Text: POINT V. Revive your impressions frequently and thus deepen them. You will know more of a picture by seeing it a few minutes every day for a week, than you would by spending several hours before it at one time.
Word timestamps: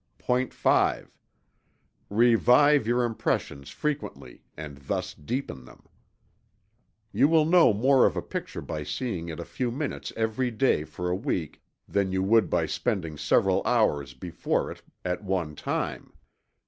POINT 0.17 0.51
V. 0.51 1.01
Revive 2.09 2.87
your 2.87 3.03
impressions 3.03 3.69
frequently 3.69 4.41
and 4.57 4.77
thus 4.77 5.13
deepen 5.13 5.63
them. 5.63 5.85
You 7.11 7.27
will 7.27 7.45
know 7.45 7.71
more 7.71 8.07
of 8.07 8.17
a 8.17 8.21
picture 8.23 8.61
by 8.63 8.81
seeing 8.81 9.29
it 9.29 9.39
a 9.39 9.45
few 9.45 9.69
minutes 9.69 10.11
every 10.17 10.49
day 10.49 10.85
for 10.85 11.07
a 11.11 11.15
week, 11.15 11.61
than 11.87 12.11
you 12.11 12.23
would 12.23 12.49
by 12.49 12.65
spending 12.65 13.15
several 13.15 13.61
hours 13.63 14.15
before 14.15 14.71
it 14.71 14.81
at 15.05 15.23
one 15.23 15.53
time. 15.55 16.11